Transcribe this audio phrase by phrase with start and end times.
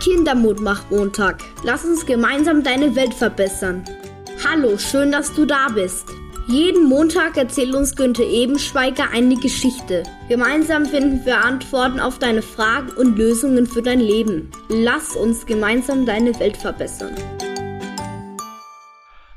[0.00, 1.42] Kindermutmach-Montag.
[1.64, 3.84] Lass uns gemeinsam deine Welt verbessern.
[4.48, 6.06] Hallo, schön, dass du da bist.
[6.46, 10.04] Jeden Montag erzählt uns Günther Ebenschweiger eine Geschichte.
[10.28, 14.50] Gemeinsam finden wir Antworten auf deine Fragen und Lösungen für dein Leben.
[14.68, 17.14] Lass uns gemeinsam deine Welt verbessern.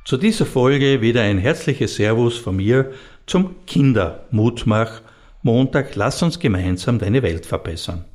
[0.06, 2.92] Zu dieser Folge wieder ein herzliches Servus von mir
[3.26, 5.02] zum Kindermutmach
[5.42, 5.96] Montag.
[5.96, 8.06] Lass uns gemeinsam deine Welt verbessern.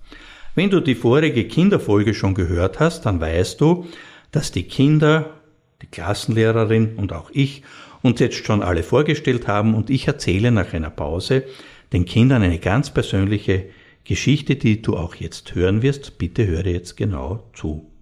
[0.57, 3.85] Wenn du die vorige Kinderfolge schon gehört hast, dann weißt du,
[4.33, 5.35] dass die Kinder,
[5.83, 7.63] die Klassenlehrerin und auch ich
[8.01, 11.45] uns jetzt schon alle vorgestellt haben und ich erzähle nach einer Pause
[11.93, 13.67] den Kindern eine ganz persönliche
[14.05, 16.17] Geschichte, die du auch jetzt hören wirst.
[16.17, 17.93] Bitte höre jetzt genau zu.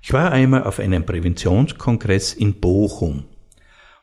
[0.00, 3.24] Ich war einmal auf einem Präventionskongress in Bochum.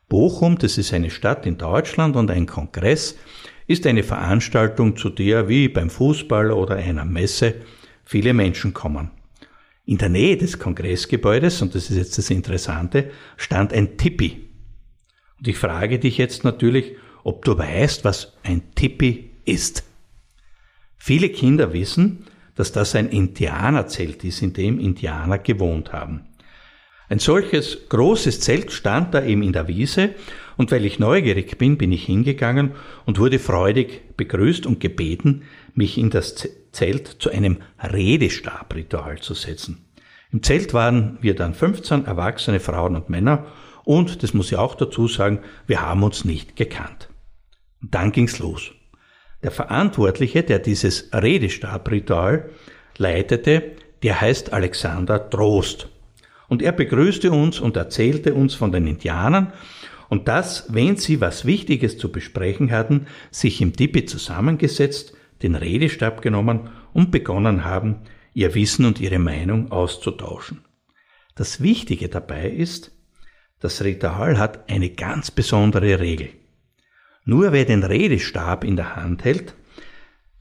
[0.09, 3.15] Bochum, das ist eine Stadt in Deutschland und ein Kongress
[3.67, 7.55] ist eine Veranstaltung, zu der wie beim Fußball oder einer Messe
[8.05, 9.11] viele Menschen kommen.
[9.85, 14.47] In der Nähe des Kongressgebäudes, und das ist jetzt das Interessante, stand ein Tippi.
[15.37, 19.83] Und ich frage dich jetzt natürlich, ob du weißt, was ein Tippi ist.
[20.97, 26.25] Viele Kinder wissen, dass das ein Indianerzelt ist, in dem Indianer gewohnt haben.
[27.07, 30.15] Ein solches großes Zelt stand da eben in der Wiese
[30.57, 32.71] und weil ich neugierig bin, bin ich hingegangen
[33.05, 35.43] und wurde freudig begrüßt und gebeten,
[35.75, 36.35] mich in das
[36.71, 39.85] Zelt zu einem Redestabritual zu setzen.
[40.31, 43.45] Im Zelt waren wir dann 15 erwachsene Frauen und Männer
[43.83, 47.09] und, das muss ich auch dazu sagen, wir haben uns nicht gekannt.
[47.81, 48.71] Und dann ging's los.
[49.43, 52.49] Der Verantwortliche, der dieses Redestabritual
[52.97, 55.87] leitete, der heißt Alexander Trost.
[56.47, 59.53] Und er begrüßte uns und erzählte uns von den Indianern
[60.09, 66.21] und dass, wenn sie was Wichtiges zu besprechen hatten, sich im Tipi zusammengesetzt, den Redestab
[66.21, 68.01] genommen und begonnen haben,
[68.33, 70.65] ihr Wissen und ihre Meinung auszutauschen.
[71.35, 72.91] Das Wichtige dabei ist,
[73.59, 76.29] das Ritual hat eine ganz besondere Regel.
[77.23, 79.55] Nur wer den Redestab in der Hand hält,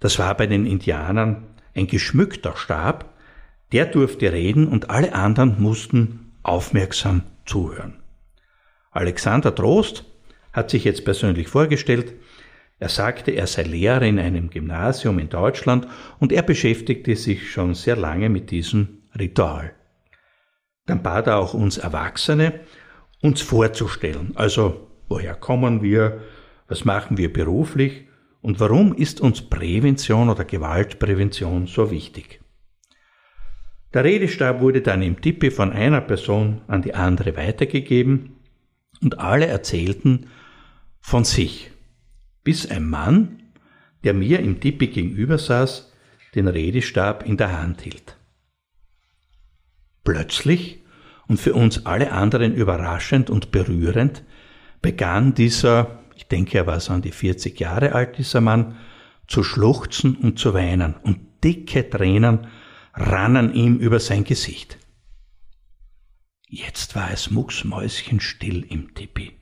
[0.01, 3.15] das war bei den Indianern ein geschmückter Stab,
[3.73, 7.95] der durfte reden und alle anderen mussten aufmerksam zuhören.
[8.91, 10.05] Alexander Trost
[10.53, 12.15] hat sich jetzt persönlich vorgestellt.
[12.79, 15.87] Er sagte, er sei Lehrer in einem Gymnasium in Deutschland
[16.19, 19.75] und er beschäftigte sich schon sehr lange mit diesem Ritual.
[20.87, 22.61] Dann bat er auch uns Erwachsene,
[23.23, 24.33] uns vorzustellen.
[24.35, 26.21] Also, woher kommen wir?
[26.69, 28.07] Was machen wir beruflich?
[28.43, 32.41] Und warum ist uns Prävention oder Gewaltprävention so wichtig?
[33.95, 38.37] Der Redestab wurde dann im Tippe von einer Person an die andere weitergegeben
[39.01, 40.27] und alle erzählten
[41.01, 41.71] von sich,
[42.45, 43.43] bis ein Mann,
[44.05, 45.93] der mir im Tippe gegenüber saß,
[46.35, 48.17] den Redestab in der Hand hielt.
[50.05, 50.83] Plötzlich
[51.27, 54.23] und für uns alle anderen überraschend und berührend
[54.83, 58.77] begann dieser, ich denke, er war so an die 40 Jahre alt, dieser Mann,
[59.27, 62.49] zu schluchzen und zu weinen und dicke Tränen
[62.93, 64.79] rannen ihm über sein Gesicht.
[66.47, 69.33] Jetzt war es mucksmäuschenstill im Tipi.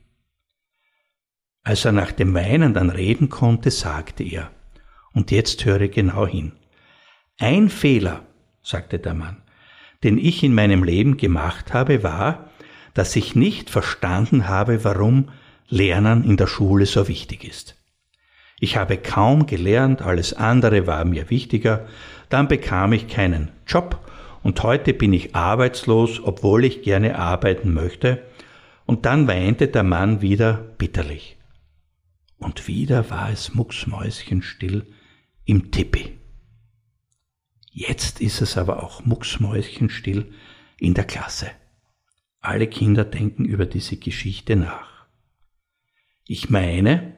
[1.65, 4.51] Als er nach dem Weinen dann reden konnte, sagte er,
[5.13, 6.53] und jetzt höre genau hin.
[7.39, 8.23] Ein Fehler,
[8.63, 9.43] sagte der Mann,
[10.03, 12.51] den ich in meinem Leben gemacht habe, war,
[12.95, 15.29] dass ich nicht verstanden habe, warum
[15.69, 17.77] Lernen in der Schule so wichtig ist.
[18.59, 21.87] Ich habe kaum gelernt, alles andere war mir wichtiger,
[22.29, 23.99] dann bekam ich keinen Job
[24.43, 28.23] und heute bin ich arbeitslos, obwohl ich gerne arbeiten möchte.
[28.85, 31.37] Und dann weinte der Mann wieder bitterlich.
[32.43, 34.85] Und wieder war es mucksmäuschenstill
[35.45, 36.19] im Tippi.
[37.71, 40.33] Jetzt ist es aber auch mucksmäuschenstill
[40.77, 41.53] in der Klasse.
[42.41, 45.07] Alle Kinder denken über diese Geschichte nach.
[46.27, 47.15] Ich meine,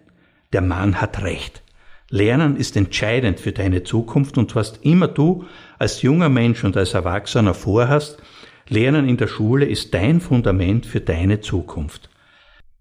[0.52, 1.62] der Mann hat recht.
[2.10, 5.46] Lernen ist entscheidend für deine Zukunft und was immer du
[5.78, 8.22] als junger Mensch und als Erwachsener vorhast,
[8.68, 12.10] Lernen in der Schule ist dein Fundament für deine Zukunft.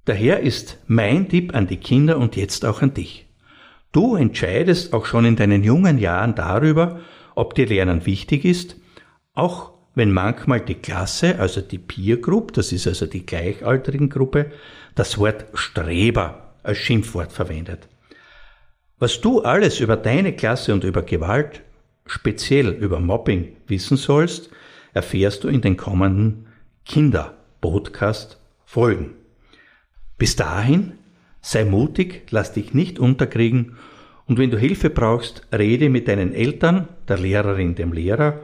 [0.05, 3.25] Daher ist mein Tipp an die Kinder und jetzt auch an dich.
[3.93, 6.99] Du entscheidest auch schon in deinen jungen Jahren darüber,
[7.35, 8.75] ob dir Lernen wichtig ist,
[9.33, 14.51] auch wenn manchmal die Klasse, also die Peer Group, das ist also die gleichaltrigen Gruppe,
[14.95, 17.87] das Wort Streber als Schimpfwort verwendet.
[18.97, 21.61] Was du alles über deine Klasse und über Gewalt,
[22.05, 24.49] speziell über Mobbing wissen sollst,
[24.93, 26.47] erfährst du in den kommenden
[26.85, 29.22] Kinder-Podcast-Folgen.
[30.23, 30.93] Bis dahin,
[31.41, 33.75] sei mutig, lass dich nicht unterkriegen
[34.25, 38.39] und wenn du Hilfe brauchst, rede mit deinen Eltern, der Lehrerin, dem Lehrer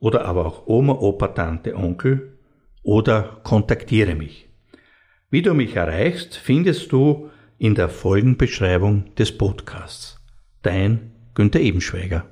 [0.00, 2.38] oder aber auch Oma, Opa, Tante, Onkel
[2.82, 4.48] oder kontaktiere mich.
[5.30, 10.20] Wie du mich erreichst, findest du in der Folgenbeschreibung des Podcasts.
[10.62, 12.31] Dein Günther Ebenschweiger.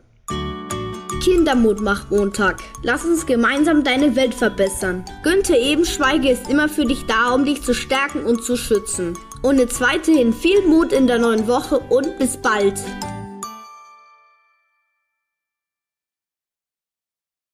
[1.20, 2.62] Kindermut macht Montag.
[2.82, 5.04] Lass uns gemeinsam deine Welt verbessern.
[5.22, 9.18] Günther Ebenschweiger ist immer für dich da, um dich zu stärken und zu schützen.
[9.42, 12.80] Und jetzt weiterhin viel Mut in der neuen Woche und bis bald.